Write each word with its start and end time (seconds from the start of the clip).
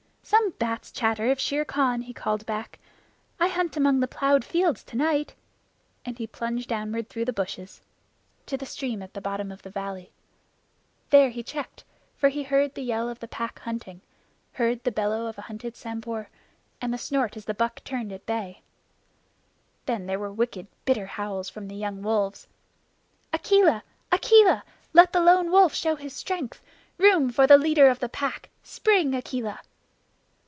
"Some 0.23 0.51
bat's 0.51 0.93
chatter 0.93 1.29
of 1.29 1.41
Shere 1.41 1.65
Khan," 1.65 2.03
he 2.03 2.13
called 2.13 2.45
back. 2.45 2.79
"I 3.37 3.49
hunt 3.49 3.75
among 3.75 3.99
the 3.99 4.07
plowed 4.07 4.45
fields 4.45 4.81
tonight," 4.81 5.35
and 6.05 6.17
he 6.17 6.25
plunged 6.25 6.69
downward 6.69 7.09
through 7.09 7.25
the 7.25 7.33
bushes, 7.33 7.81
to 8.45 8.55
the 8.55 8.65
stream 8.65 9.01
at 9.01 9.13
the 9.13 9.19
bottom 9.19 9.51
of 9.51 9.63
the 9.63 9.69
valley. 9.69 10.09
There 11.09 11.31
he 11.31 11.43
checked, 11.43 11.83
for 12.15 12.29
he 12.29 12.43
heard 12.43 12.75
the 12.75 12.83
yell 12.83 13.09
of 13.09 13.19
the 13.19 13.27
Pack 13.27 13.59
hunting, 13.61 13.99
heard 14.53 14.85
the 14.85 14.91
bellow 14.91 15.25
of 15.25 15.37
a 15.37 15.41
hunted 15.49 15.75
Sambhur, 15.75 16.27
and 16.79 16.93
the 16.93 16.97
snort 16.97 17.35
as 17.35 17.43
the 17.43 17.53
buck 17.55 17.83
turned 17.83 18.13
at 18.13 18.25
bay. 18.25 18.61
Then 19.85 20.05
there 20.05 20.19
were 20.19 20.31
wicked, 20.31 20.67
bitter 20.85 21.07
howls 21.07 21.49
from 21.49 21.67
the 21.67 21.75
young 21.75 22.03
wolves: 22.03 22.47
"Akela! 23.33 23.83
Akela! 24.13 24.63
Let 24.93 25.11
the 25.11 25.19
Lone 25.19 25.51
Wolf 25.51 25.73
show 25.73 25.97
his 25.97 26.15
strength. 26.15 26.61
Room 26.97 27.31
for 27.31 27.47
the 27.47 27.57
leader 27.57 27.89
of 27.89 27.99
the 27.99 28.07
Pack! 28.07 28.49
Spring, 28.63 29.13
Akela!" 29.13 29.59